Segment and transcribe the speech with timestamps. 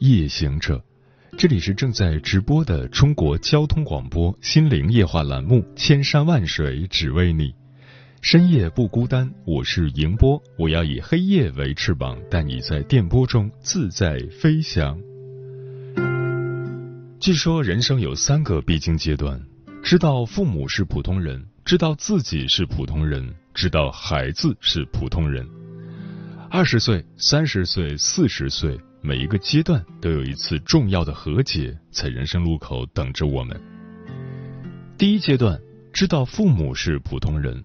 [0.00, 0.82] 夜行者，
[1.38, 7.50] 这里是正在直播的中国交通广播心灵夜话栏目《千山万水只为你》，
[8.20, 14.98] 深夜不孤单，我是迎波，我要以黑夜为翅膀，带你在电波中自在飞翔。
[17.20, 19.40] 据说人生有三个必经阶段：
[19.82, 25.46] 知道父母是普通人，知道自己是普通人，知道孩子是普通人。
[26.48, 33.56] 二十岁、三十岁、四十岁，每一个阶段都有一次重要的和解，在人生路口等着我们。
[34.98, 35.56] 第一阶段，
[35.92, 37.62] 知道父母是普通人。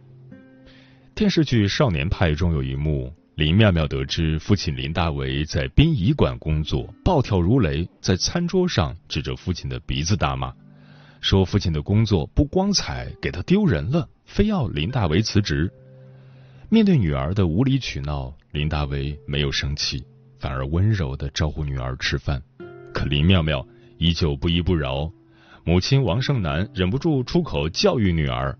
[1.15, 10.53] 电视剧《少年派》中有一幕，林妙妙得知父亲林大为在殡仪馆工作，暴跳如雷，在餐桌上指着父亲的鼻子大骂，
[11.21, 15.71] 说父亲的工作不光彩，给他丢人了，非要林大为辞职。
[16.69, 20.03] 面对女儿的无理取闹，林大为没有生气，
[20.41, 22.41] 反而温柔的招呼女儿吃饭。
[22.91, 23.63] 可林妙妙
[23.99, 25.11] 依旧不依不饶，
[25.63, 28.57] 母亲王胜男忍不住出口教育女儿：“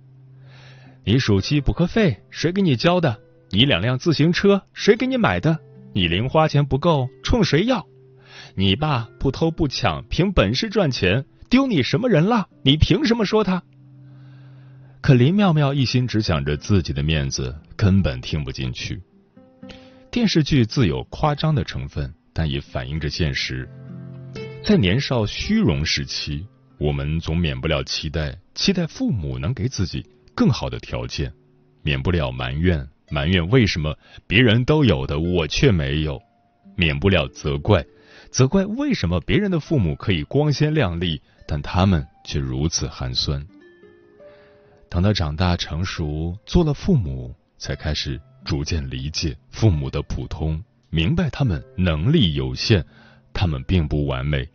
[1.04, 3.20] 你暑期补课费谁给你交的？
[3.50, 5.58] 你两辆自行车谁给你买的？
[5.94, 7.88] 你零花钱不够冲谁要？
[8.54, 12.48] 你爸不偷不抢，凭本事赚钱，丢你什么人了？
[12.64, 13.64] 你凭什么说他？”
[15.02, 19.02] 可林妙妙一心只想着自己的面子，根本听不进去。
[20.12, 23.66] 电视剧自有夸张的成分，但也反映着现实。
[24.62, 26.45] 在年少虚荣时期，
[26.78, 30.06] 我们总免不了期待，期待父母能给自己
[30.36, 31.31] 更好的条件，
[31.81, 33.97] 免不了埋怨，埋怨为什么
[34.28, 36.22] 别人都有的我却没有，
[36.75, 37.81] 免不了责怪，
[38.30, 43.47] 责怪为什么别人的父母可以光鲜亮丽，但他们却如此寒酸。
[44.90, 52.84] 等到长大成熟，做了父母，才开始逐渐理解父母的普通，明白他们能力有限，
[53.34, 54.47] 他们并不完美。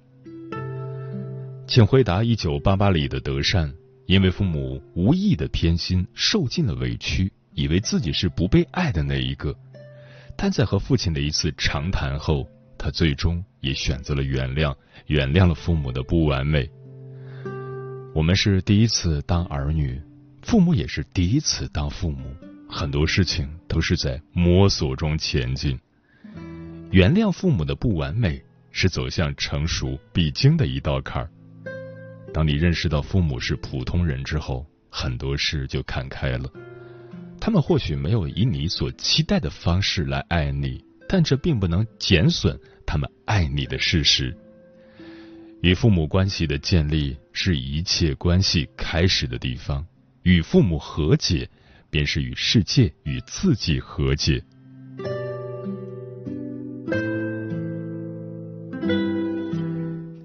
[1.66, 3.72] 请回答：一九八八里的德善，
[4.06, 9.54] 因为父母无意的偏心，受尽了委屈，以为自己是不被爱的那一个。
[10.36, 12.48] 但在和父亲的一次长谈后，
[12.78, 14.74] 他最终也选择了原谅，
[15.06, 16.68] 原谅了父母的不完美。
[18.14, 20.00] 我们是第一次当儿女。
[20.42, 22.32] 父母也是第一次当父母，
[22.68, 25.78] 很多事情都是在摸索中前进。
[26.90, 31.30] 原谅父母的不完美，是走向成熟必经的一道坎儿。
[32.32, 36.50] 当你认识到父母是普通人之后，很多事就看开了。
[37.40, 44.36] 他们或许没有以你所期待的方式来爱你，但这并不能减损他们爱你的事实。
[45.62, 49.84] 与父母关系的建立，是一切关系开始的地方。
[50.22, 51.48] 与父母和解，
[51.96, 54.44] 便是与世界与自己和解。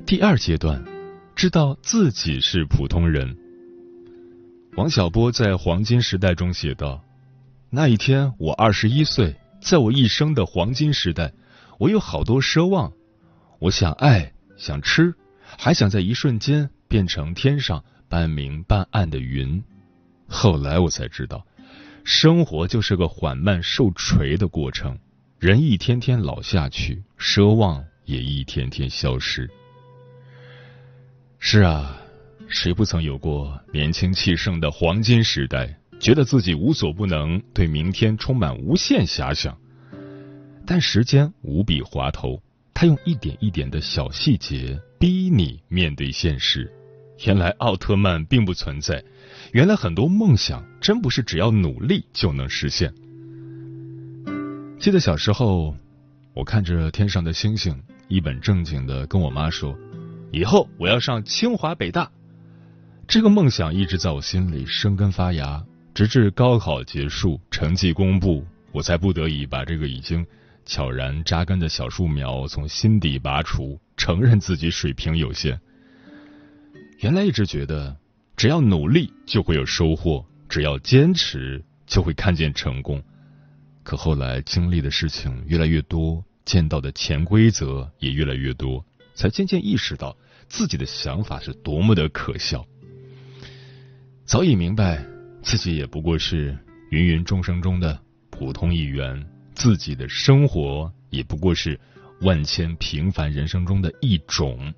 [0.06, 0.84] 第二阶段，
[1.34, 3.38] 知道自己是普通人。
[4.76, 7.02] 王小波在《黄金时代》中写道
[7.72, 11.32] ：“那一天，我二十一岁，在我一生的黄金时代，
[11.80, 12.92] 我有好多奢望，
[13.60, 15.16] 我想爱，想吃，
[15.58, 19.64] 还想在一瞬间变成天上半明半暗的云。”
[20.28, 21.46] 后来我才知道，
[22.04, 24.98] 生活就是个缓慢受锤的过程，
[25.40, 29.50] 人一天天老下去，奢望也一天天消失。
[31.40, 32.00] 是啊，
[32.48, 39.58] 谁不曾有过年轻气盛的黄金时代，觉得自己无所不能，对明天充满无限遐想？
[40.66, 42.42] 但时间无比滑头，
[42.74, 46.72] 他用一点一点的小细节逼你面对现实。
[47.26, 49.04] 原来奥特曼并不存在。
[49.52, 52.94] 原来很多梦想真不是只要努力就能实现。
[54.80, 55.76] 记得小时候，
[56.34, 57.78] 我看着天上的星星，
[58.08, 59.78] 一本正经的跟我妈说
[60.32, 62.10] ：“以后我要上清华北大。”
[63.10, 65.62] 这个梦想一直在我心里生根发芽，
[65.94, 70.26] 直至高考结束，成绩公布，我才不得已把这个已经
[70.66, 75.60] 悄然扎根的小树苗从心底拔除，承认自己水平有限。
[77.00, 77.98] 原来一直觉得。
[78.42, 83.00] 只要努力就会有收获，只要坚持就会看见成功。
[83.84, 88.84] 可后来经历的事情越来越多，见到的潜规则也越来越多，
[89.14, 90.18] 才渐渐意识到
[90.50, 92.66] 自己的想法是多么的可笑。
[94.26, 95.06] 早已明白
[95.44, 96.58] 自己也不过是
[96.90, 98.02] 芸芸众生中的
[98.32, 99.24] 普通一员，
[99.54, 101.80] 自己的生活也不过是
[102.22, 104.74] 万千平凡人生中的一种。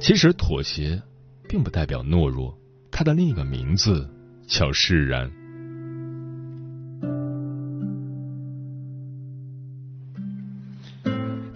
[0.00, 1.02] 其实妥协
[1.48, 2.56] 并不代表懦弱，
[2.90, 4.08] 它的另一个名字
[4.46, 5.30] 叫释然。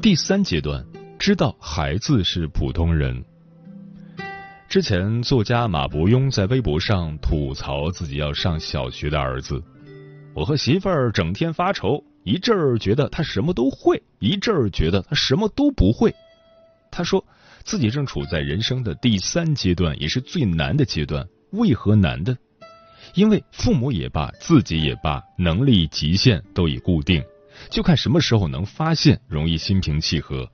[0.01, 0.85] 第三阶段，
[1.19, 3.23] 知道孩子是普通人。
[4.69, 9.63] 之前，作家马伯庸在微博上吐槽自己要上小学的儿子
[10.35, 16.13] ：“我和媳妇儿整天发愁，一阵儿觉得他什么都会，一阵儿觉得他什么都不会。”
[16.91, 17.25] 他说
[17.65, 21.27] 自己正处在人生的第三阶段，也是最难的阶段。
[21.53, 22.37] 为何难的？
[23.15, 27.23] 因为父母也罢，自己也罢，能力极限都已固定。
[27.71, 30.51] 就看什么时候能发现，容易心平气和。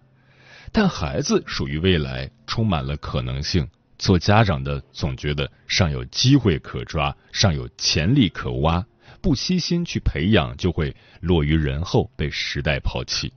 [0.73, 3.67] 但孩子属于未来，充满了可能性。
[3.97, 8.85] 做家长的总觉得尚有机会可抓，尚有潜力可挖，
[9.21, 13.33] 不悉心去培养，就会落于人后，被时代抛弃。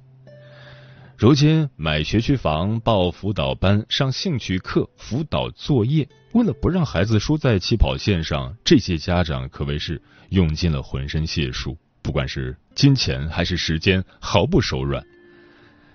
[1.22, 11.78] 如今买学区房、报辅导班、上兴趣课、辅导作业，为了不让孩子输在起跑线上，这些家长可谓是用尽了浑身解数。
[12.02, 15.06] 不管是金钱还是时间，毫不手软。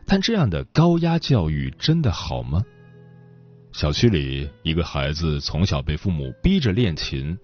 [0.06, 2.64] 但这样的高压教育真的好吗？
[3.73, 7.37] 小区里一个孩子从小被父母逼着练琴，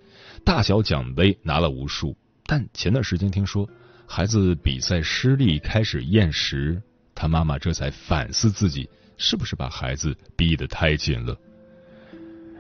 [0.45, 2.17] 大小奖杯拿了无数。
[2.47, 3.69] 但前段时间听说
[4.07, 6.81] 孩子比赛失利，开始厌食，
[7.23, 11.39] 他妈妈这才反思自己是不是把孩子逼得太紧了。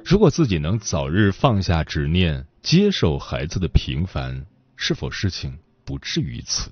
[0.04, 5.58] 如果自己能早日放下执念，接受孩子的平凡，是否事情？
[5.84, 6.70] 不至于此。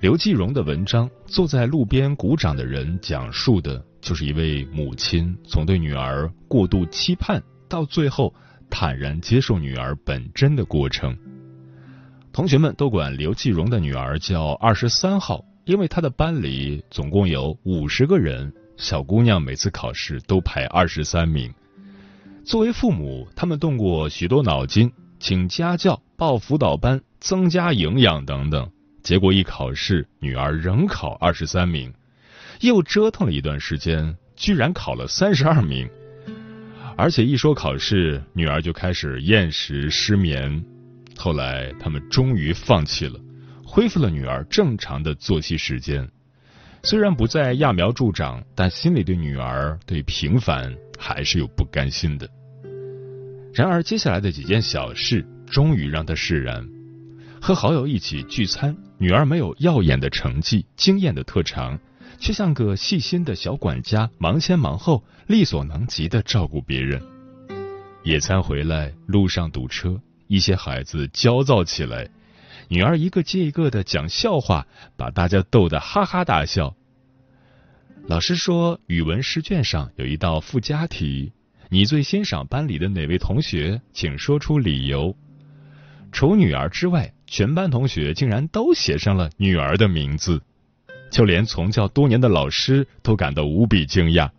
[0.00, 8.34] 刘继荣的文章《坐在路边鼓掌的人》讲述的就是一位母亲从对女儿过度期盼，到最后
[8.68, 11.16] 坦然接受女儿本真的过程。
[12.32, 21.52] 同学们都管刘继荣的女儿叫“二十三号”，因为他的班里总共有五十个人，小姑娘每次考试都排二十三名。
[22.44, 24.90] 作为父母，他们动过许多脑筋。
[25.22, 28.70] 请家教、报辅导班、增加营养等等，
[29.02, 31.92] 结果一考试，女儿仍考二十三名，
[32.62, 35.86] 又折腾了一段时间，居然考了三十二名。
[36.96, 40.64] 而且一说考试，女儿就开始厌食、失眠。
[41.18, 43.20] 后来他们终于放弃了，
[43.72, 46.10] 恢复了女儿正常的作息时间。
[46.82, 52.28] 虽然不再揠苗助长，但心里对女儿、对平凡还是有不甘心的。
[53.54, 56.68] 然而，接下来的几件小事终于让他释然。
[57.40, 61.78] 和好友一起聚餐，女儿没有耀眼的成绩、惊艳的特长，
[62.18, 67.00] 却像个细心的小管家，忙前忙后，力所能及的照顾别人。
[68.02, 72.08] 野餐回来，路上堵车，一些孩子焦躁起来，
[72.72, 74.64] 女儿一个接一个的讲笑话，
[74.96, 76.76] 把大家逗得哈哈大笑。
[78.06, 81.32] 老师说，语文试卷上有一道附加题。
[81.68, 83.80] 你最欣赏班里的哪位同学？
[83.92, 85.16] 请说出理由。
[86.12, 90.40] 除女儿之外，全班同学竟然都写上了女儿的名字，
[91.10, 94.30] 就连从教多年的老师都感到无比惊讶。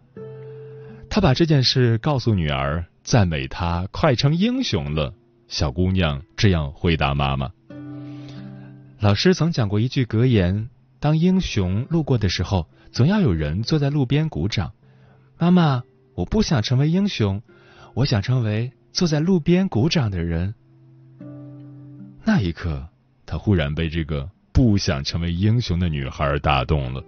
[1.09, 5.13] 他把这件事告诉女儿，赞美她快成英雄了。
[5.49, 7.51] 小姑娘这样回答妈妈
[9.01, 14.71] ：“老师曾讲过一句格言，当英雄路过的时候，总要有人坐在路边鼓掌。”
[15.37, 15.83] 妈妈。
[16.13, 17.41] 我不想成为英雄，
[17.95, 20.53] 我想成为坐在路边鼓掌的人。
[22.25, 22.85] 那一刻，
[23.25, 27.01] 他忽然被这个不想成为英雄的女孩打动了。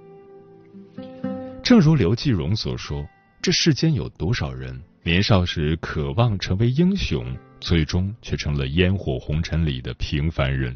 [1.62, 3.06] 正如刘继荣所说
[3.44, 10.76] ：“这世间有多少人年少时渴望成为英雄，最终却成了烟火红尘里的平凡人？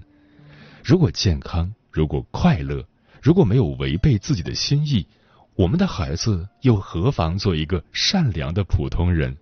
[0.87, 2.87] 如果健康，如果快乐，
[3.21, 5.05] 如果没有违背自己的心意。”
[5.53, 9.35] 我们的孩子又何妨做一个善良的普通人？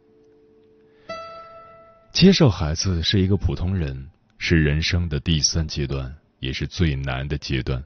[2.12, 4.10] 接受孩子是一个普通人，
[4.40, 7.84] 是人生的第三阶段，也是最难的阶段。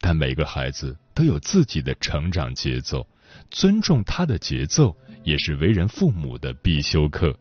[0.00, 3.06] 但每个孩子都有自己的成长节奏，
[3.48, 7.38] 尊重他的节奏，也是为人父母的必修课。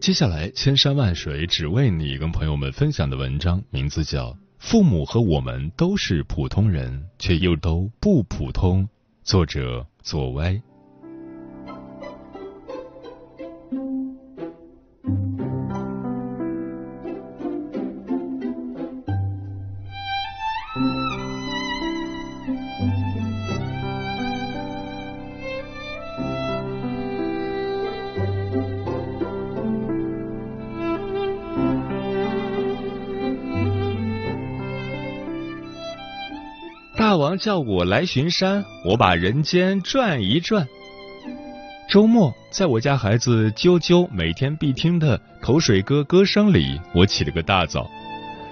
[0.00, 4.36] 接下来，千山万水只为你，跟朋友们分享的文章名字叫。
[4.58, 8.88] 父母和我们都是普通人，却又都不普通。
[9.24, 10.62] 作者：左歪。
[37.38, 40.66] 叫我来巡山，我把人间转一转。
[41.88, 47.88] 周末，在我家孩子啾啾每天必听的口水歌歌声里，我起了个大早，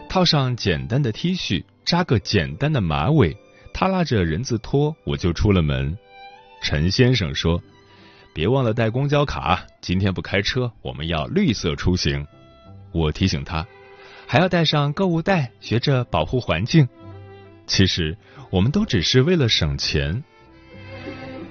[0.09, 3.37] 套上简单的 T 恤，扎个简单的马尾，
[3.75, 5.99] 他拉着人字拖，我就出了门。
[6.63, 7.63] 陈先生说
[8.33, 12.27] ：“别忘了带公交卡，今天不开车，我们要绿色出行。”
[12.93, 13.67] 我提醒他，
[14.27, 16.89] 还要带上购物袋，学着保护环境。
[17.67, 18.17] 其实，
[18.51, 20.23] 我们都只是为了省钱。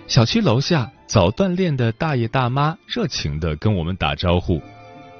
[0.08, 0.92] 小区楼下。
[1.08, 4.60] 早锻炼的大爷大妈热情的跟我们打招呼，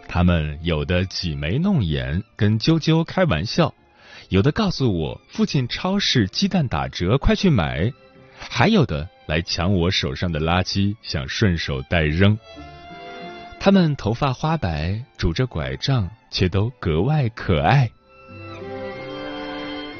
[0.08, 3.72] 他们有的挤眉弄眼跟啾啾开玩笑，
[4.30, 7.94] 有的告诉我附近超市鸡蛋打折，快去买，
[8.36, 12.38] 还有的来抢我手上的垃圾，想顺手带扔。
[13.60, 17.92] 他们头发花白，拄着拐杖，却都格外可爱。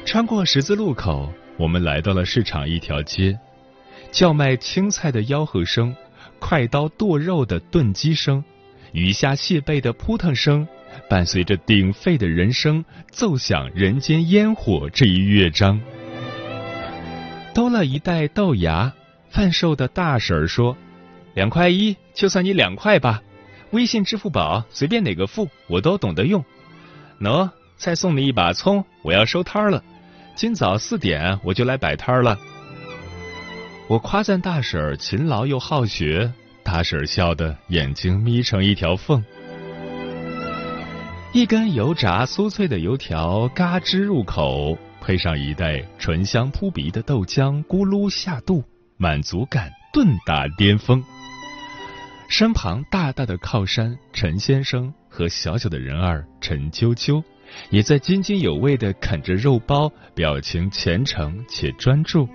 [0.06, 3.36] 穿过十字路口，我们来到了市场一条街。
[4.12, 5.94] 叫卖青菜的吆喝声，
[6.38, 8.42] 快刀剁肉的炖鸡声，
[8.92, 10.66] 鱼虾蟹贝的扑腾声，
[11.10, 15.80] 伴随着鼎沸的人声，奏响人间烟火这一乐章。
[17.52, 18.92] 兜了一袋豆芽，
[19.28, 20.76] 贩售的大婶儿说
[21.34, 23.20] ：“两块一，就算你两块吧。
[23.72, 26.44] 微信、支付宝随便哪个付，我都懂得用。
[27.20, 29.82] 喏，再送你一把葱，我要收摊了。
[30.36, 32.38] 今早四点我就来摆摊了。”
[33.88, 39.24] 我夸赞大婶儿勤劳又好学，大婶儿笑得眼睛眯成一条缝。
[41.32, 48.64] 一根油炸酥脆的油条，嘎吱入口，配上一袋醇香扑鼻的豆浆，咕噜下肚，
[48.96, 51.02] 满足感顿达巅峰。
[52.28, 57.22] 身旁大大的靠山陈先生和小小的人儿陈啾啾，
[57.70, 62.28] 也在津津有味的啃着肉包，表情虔诚且专注。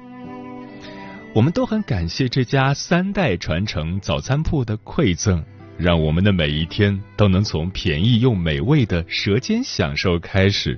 [1.33, 5.43] 我们都很感谢这家三代传承早餐铺的馈赠，
[5.77, 10.77] 让我们的每一天都能从便宜又美味的舌尖享受开始。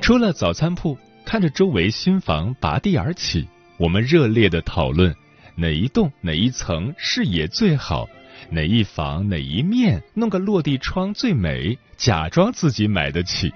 [0.00, 3.46] 出了早餐铺，看着周围新房拔地而起，
[3.78, 5.14] 我们热烈的讨论
[5.54, 8.08] 哪一栋哪一层视野最好，
[8.48, 13.52] 哪一房哪一面弄个落地窗最美，假装自己买得起。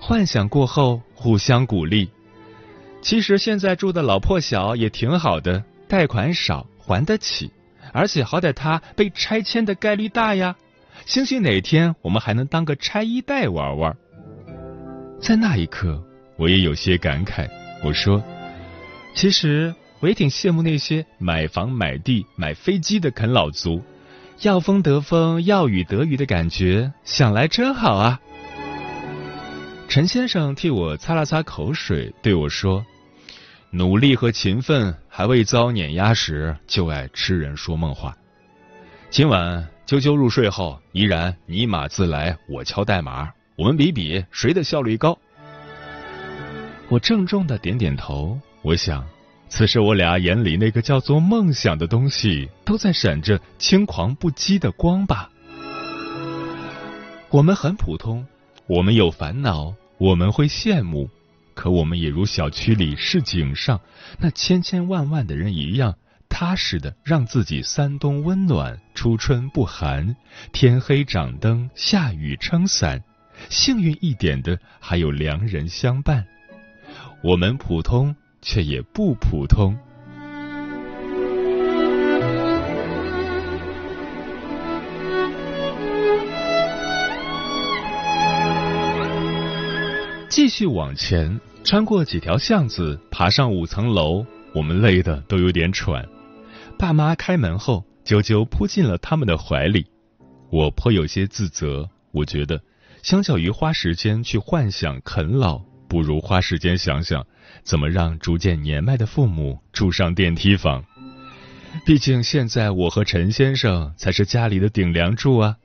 [0.00, 2.10] 幻想过后，互相鼓励。
[3.00, 7.50] 其实现在住的老破小也挺好的，贷款少，还得起，
[7.92, 10.56] 而且好歹它被拆迁的概率大呀。
[11.06, 13.96] 兴许哪天我们还能当个拆一代玩玩。
[15.20, 16.02] 在那一刻，
[16.36, 17.48] 我也有些感慨。
[17.82, 18.22] 我说，
[19.14, 23.82] 其实我也挺羡慕那些买房、买地、买飞机的啃老族，
[24.42, 28.20] 要风得风，要雨得雨的感觉，想来真好啊。
[29.88, 32.84] 陈先生替我擦了擦口水，对我说
[33.72, 38.16] ：“努力和勤奋还未遭碾压时，就爱痴人说梦话。
[39.10, 45.18] 今晚啾啾入睡后，依然你码字来，我敲代码，我们比比谁的效率高。”
[46.88, 48.38] 我郑重的点点头。
[48.60, 49.06] 我想，
[49.48, 55.30] 此时我俩眼里那个叫做梦想的东西，都在闪着轻狂不羁的光吧。
[57.30, 58.26] 我们很普通。
[58.66, 61.08] 我们有烦恼，我们会羡慕，
[61.54, 63.80] 可我们也如小区里市井上
[64.18, 65.96] 那千千万万的人一样，
[66.28, 70.14] 踏实的让自己三冬温暖，初春不寒，
[70.52, 73.02] 天黑掌灯，下雨撑伞。
[73.48, 76.26] 幸运一点的还有良人相伴。
[77.22, 78.14] 我们普通，
[78.48, 79.76] 却也不普通。
[90.30, 94.24] 继续往前，穿过几条巷子，爬上五层楼，
[94.54, 96.08] 我们累得都有点喘。
[96.78, 99.84] 爸妈开门后，啾啾扑进了他们的怀里。
[100.50, 102.58] 我颇有些自责，我觉得，
[103.02, 107.24] 相较于花时间去幻想啃老，不如花时间想想
[107.62, 110.84] 怎么让逐渐年迈的父母住上电梯房。
[111.84, 115.56] 毕竟现在我和陈先生才是家里的顶梁柱啊。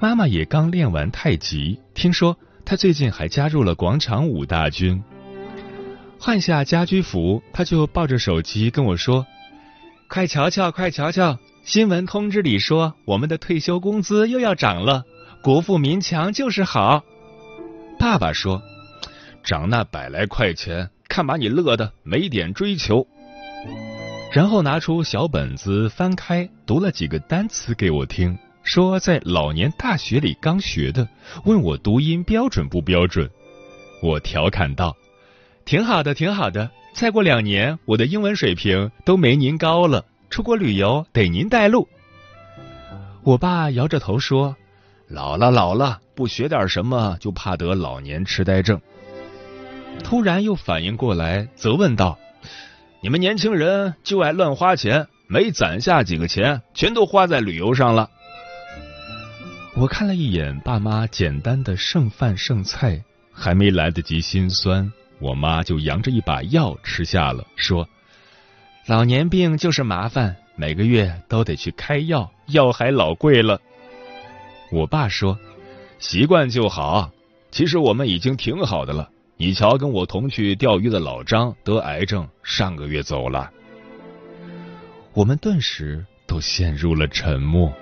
[0.00, 2.36] 妈妈也刚练完太极，听说。
[2.70, 5.02] 他最近还加入了广场舞大军。
[6.20, 9.26] 换下家居服，他就抱着手机跟我说
[10.06, 15.04] ：“快瞧瞧，快瞧瞧，新闻通知里说我们的退休工资又要涨了，
[15.42, 17.02] 国富民强就是好。”
[17.98, 18.60] 爸爸说
[19.48, 23.06] ：“涨那百来块钱，看把你乐的没点追求。”
[24.30, 28.38] 然后拿出小本子翻开，读了几个单词给我听。
[28.62, 31.08] 说在老年大学里刚学的，
[31.46, 33.30] 问我读音标准不标准？
[34.02, 34.94] 我调侃道
[35.64, 36.70] ：“挺好的，挺好的。
[36.92, 41.88] 再过两年，我的英文水平都没您高了，出国旅游得您带路。”
[43.24, 44.54] 我爸摇着头说
[45.08, 48.78] ：“老了，老了，不学点什么就怕得老年痴呆症。”
[50.02, 52.18] 突然又反应过来，责问道
[53.02, 58.10] ：“你们年轻人就爱乱花钱，没攒下几个钱，全都花在旅游上了。”
[59.76, 64.90] 我看了一眼爸妈简单的剩饭剩菜，还没来得及心酸，
[65.20, 67.86] 我妈就扬着一把药吃下了，说
[68.88, 73.60] ：“老年病就是麻烦，每个月都得去开药，药还老贵了。”
[74.72, 75.38] 我爸说
[76.00, 77.10] ：“习惯就好，
[77.50, 79.10] 其实我们已经挺好的了。
[79.40, 83.48] 你瞧，跟我同去钓鱼的老张得癌症，上个月走了。”
[85.14, 87.72] 我们顿时都陷入了沉默。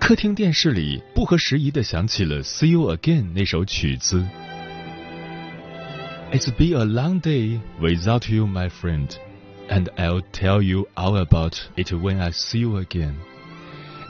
[0.00, 4.24] 客厅电视里不合时宜的响起了《See You Again》那首曲子。
[6.32, 9.08] It's been a long day without you, my friend,
[9.68, 13.14] and I'll tell you all about it when I see you again.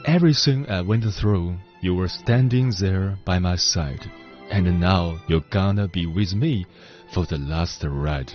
[0.07, 4.01] Everything I went through, you were standing there by my side,
[4.51, 6.65] and now you're gonna be with me
[7.13, 8.29] for the last ride.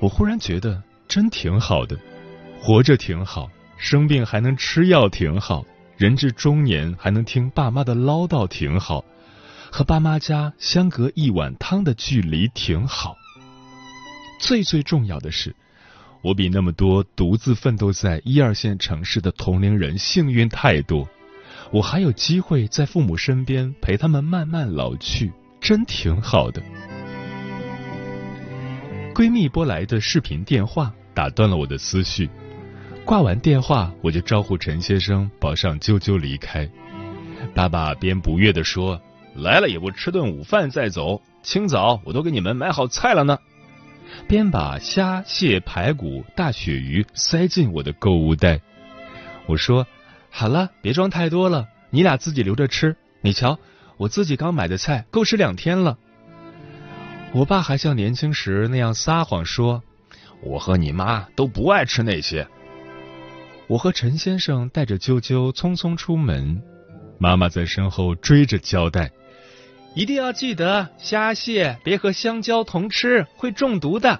[0.00, 1.98] 我忽然觉得真挺好的，
[2.60, 5.64] 活着挺好，生病还能吃药挺好。
[5.96, 9.04] 人至中年还能听爸妈的唠叨挺好，
[9.70, 13.16] 和爸妈家相隔一碗汤的距离挺好。
[14.40, 15.54] 最最重要的是，
[16.22, 21.08] 我比那么多独自奋斗在一二线城市的同龄人幸运太多。
[21.72, 26.62] 我还有机会在父母身边陪他们慢慢老去，真挺好的。
[29.14, 32.28] 闺蜜拨来的视频电话打断了我的思绪。
[33.04, 36.68] 挂完电话，我就招呼陈先生抱上啾啾离开。
[37.54, 39.00] 爸爸边不悦地说
[39.34, 43.38] ：“来了也不吃顿午饭再走，清早我都给你们买好菜了呢。”
[44.28, 48.60] 边把虾、蟹、排骨、大鳕鱼塞进我的购物袋。
[49.46, 49.86] 我说
[50.34, 52.96] ：“好了，别装太多了，你俩自己留着吃。
[53.20, 53.58] 你瞧，
[53.98, 55.98] 我自己刚买的菜够吃两天了。”
[57.34, 59.82] 我爸还像年轻时那样撒谎说
[60.42, 62.48] ：“我和你妈都不爱吃那些。”
[63.68, 66.62] 我和陈先生带着啾啾匆匆出门，
[67.18, 69.10] 妈妈在身后追着交代
[69.94, 74.18] ：“一定要记得虾蟹别和香蕉同吃，会中毒的。”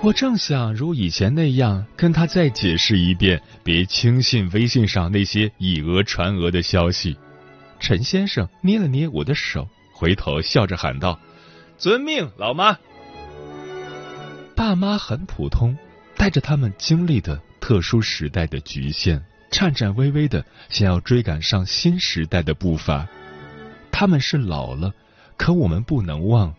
[0.00, 7.16] 我正想如以前那样跟他再解释一遍，别轻信微信上那些以讹传讹的消息。
[7.80, 11.18] 陈先生捏了捏我的手，回头笑着喊道
[11.78, 12.78] ：“遵命，老妈。”
[14.54, 15.76] 爸妈很普通，
[16.16, 17.40] 带着他们经历的。
[17.60, 23.06] 特殊时代的局限，颤颤巍巍的想要追赶上新时代的步伐。
[23.90, 24.94] 他们是老了，
[25.36, 26.54] 可我们不能忘，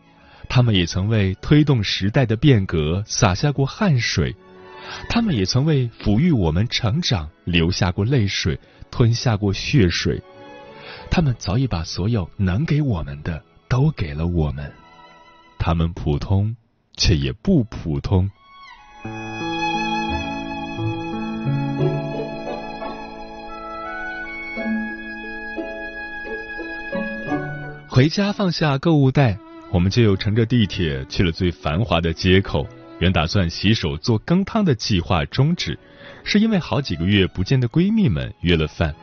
[0.49, 4.35] 他们也曾为推动时代的变革洒下过汗水，
[5.07, 8.59] 他们也曾为抚育我们成长流下过泪水，
[8.89, 10.19] 吞下过血水。
[11.11, 14.69] 他们早已把所有能给我们的都给了我们。
[15.59, 16.55] 他们普通，
[16.97, 18.29] 却也不普通。
[27.87, 29.37] 回家放下购物袋，
[29.71, 32.67] 我们就又乘着地铁去了最繁华的街口。
[32.99, 35.79] 原打算洗手做羹汤的计划终止，
[36.25, 38.93] 是因为好几个月不见的闺蜜们约了饭。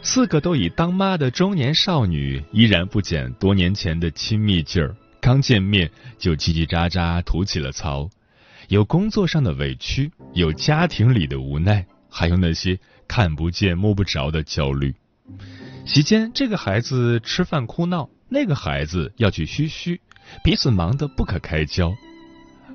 [0.00, 4.96] 四个都已当妈的中年少女，依然不减多年前的亲密劲儿。
[5.20, 8.08] 刚见面就叽叽喳喳吐起了槽，
[8.68, 14.94] 有工作上的委屈，有家庭里的无奈，还有那些看不见摸不着的焦虑。
[15.84, 20.00] 席间，这个孩子吃饭哭闹，那个孩子要去嘘嘘，
[20.42, 21.92] 彼此忙得不可开交。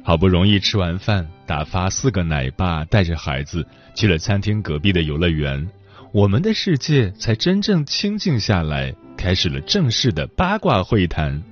[0.04, 5.70] 好不容易吃完饭，打发四个奶爸带着孩子去了餐厅隔壁的游乐园，
[6.14, 11.44] 我们的世界才真正清静下来，开始了正式的八卦会谈。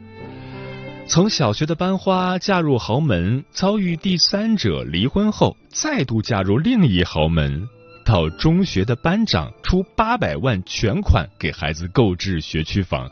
[1.08, 7.68] 从小学的班花嫁入豪门，遭遇第三者离婚后，再度嫁入另一豪门。
[8.04, 13.12] 到中学的班长出八百万全款给孩子购置学区房，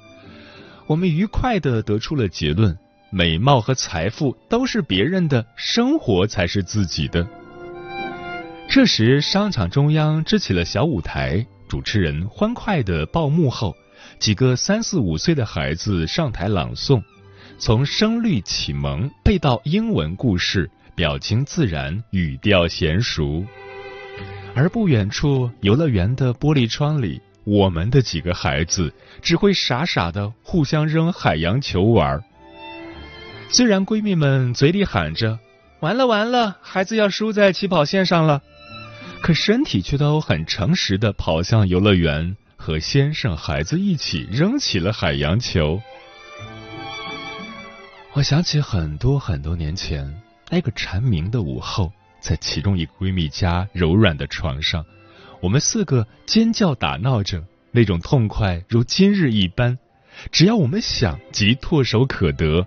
[0.88, 2.78] 我们愉快的得出了结论：
[3.10, 7.28] 美貌和财富都是别人的，生活才是自己的。
[8.70, 13.76] 这时，商场中央支起了小舞台，主持人欢快的报幕后，
[14.20, 17.02] 几个三四五岁的孩子上台朗诵，
[17.58, 23.44] 从声律启蒙背到英文故事，表情自然，语调娴熟。
[24.54, 32.22] 而不远处，游乐园的玻璃窗里，我们的几个孩子只会傻傻的互相扔海洋球玩。
[33.50, 35.40] 虽然闺蜜们嘴里喊着
[35.80, 38.42] “完了完了，孩子要输在起跑线上了”，
[39.22, 45.80] 可身体却都很诚实的跑向游乐园，和先生、孩子一起扔起了海洋球。
[48.14, 50.12] 我想起很多很多年前
[50.50, 54.84] 那个蝉鸣的午后，在其中一个闺蜜家柔软的床上。
[55.46, 59.78] 我们四个尖叫打闹着，那种痛快如今日一般。
[60.32, 62.66] 只要我们想，即唾手可得，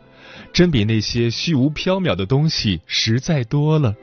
[0.53, 3.97] 真比那些虚无缥缈的东西实在多了。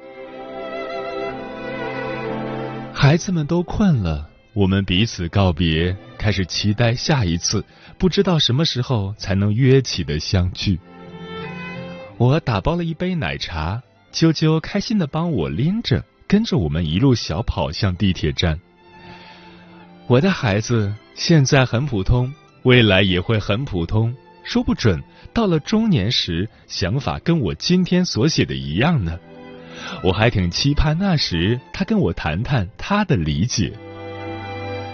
[2.93, 7.63] 孩子们都困了，我们彼此告别，开始期待下一次，
[7.97, 10.77] 不知道什么时候才能约起的相聚。
[12.17, 16.03] 我打包了一杯奶茶，啾啾开心的帮我拎着。
[16.27, 18.59] 跟着我们一路小跑向地铁站。
[20.07, 22.33] 我的孩子现在很普通，
[22.63, 25.01] 未来也会很普通，说不准
[25.33, 29.17] 到了中年时，想法跟我今天所写的一样呢。
[30.03, 33.73] 我还挺期盼那时他跟我谈谈他的理解。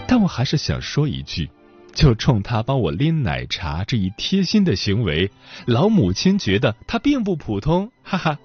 [0.06, 1.48] 但我还是想说一句，
[1.94, 5.30] 就冲他帮我拎奶茶这一贴心的行为，
[5.66, 8.38] 老母亲觉得他并不普通，哈哈。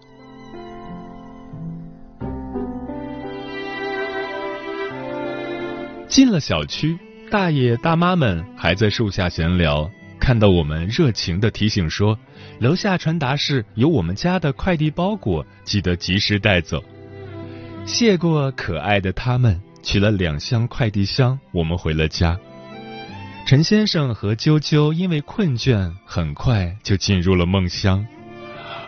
[6.17, 6.97] 进了小区，
[7.29, 9.87] 大爷大妈们还在树下闲聊，
[10.19, 12.17] 看到我们热情的提醒说
[12.59, 16.83] ：“楼下传达室有我们家的快递包裹，记得及时带走。”
[17.85, 22.35] 谢过可爱的他们，取了两箱快递箱，我们回了家。
[23.45, 28.03] 陈先生和啾啾因为困倦，很快就进入了梦乡，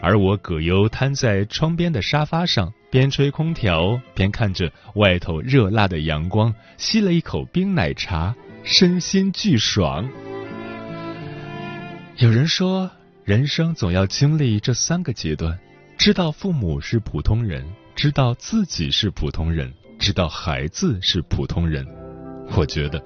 [0.02, 2.74] 而我葛优瘫在窗边的沙发上。
[2.92, 10.10] 边吹空调边看着外头热辣的阳光，吸了一口冰奶茶，身心俱爽。
[12.18, 12.90] 有人说，
[13.24, 15.60] 人生总要经历这三个阶段：
[15.98, 17.64] 知道父母是普通人，
[17.96, 21.86] 知道自己是普通人，知道孩子是普通人。
[22.58, 23.00] 我觉得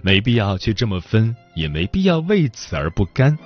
[0.00, 3.36] 没必要去这么分，也没必要为此而不甘。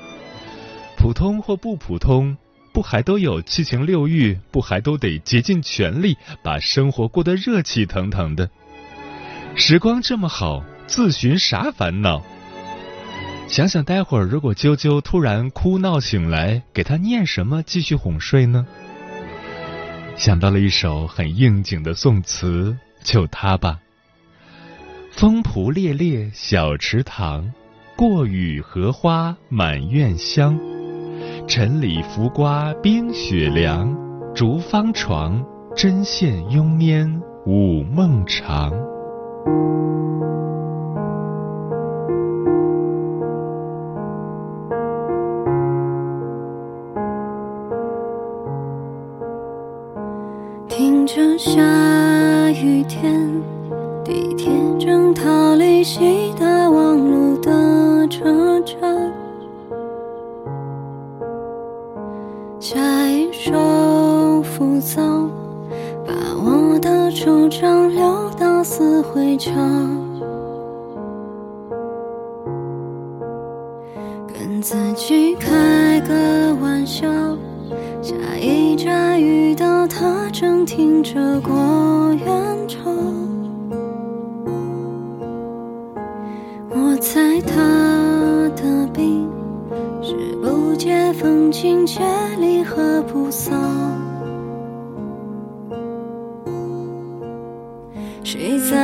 [0.97, 2.37] 普通或不普通。
[2.81, 4.39] 不还都有七情六欲？
[4.51, 8.49] 不还都得竭尽全力把生活过得热气腾腾的？
[9.55, 12.23] 时光这么好，自寻啥烦恼？
[13.49, 18.67] 想想待会儿如果啾啾突然哭闹醒来，给他念什么继续哄睡呢？
[20.17, 23.79] 想到了一首很应景的宋词，就他吧。
[25.11, 27.53] 风蒲烈烈小池塘，
[27.95, 30.59] 过雨荷花满院香。
[31.47, 33.97] 晨里浮瓜冰雪凉，
[34.35, 38.73] 竹方床，针线慵拈午梦长。
[50.69, 51.61] 听着下
[52.53, 53.13] 雨天，
[54.05, 59.20] 地铁正逃离西大望路的车站。
[69.13, 69.53] 会场，
[74.33, 77.09] 跟自己开个玩笑。
[78.01, 81.53] 下一站遇到他，正听着郭
[82.15, 82.89] 元潮，
[86.69, 87.57] 我猜他
[88.55, 89.29] 的病
[90.01, 92.01] 是不解风情千
[92.41, 92.63] 里。
[92.63, 93.53] 和不丧，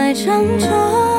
[0.06, 1.15] 在唱着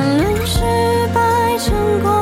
[0.00, 0.60] 谈论失
[1.12, 2.19] 败成功